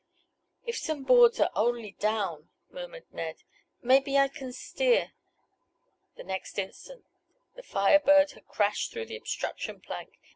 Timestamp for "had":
8.31-8.47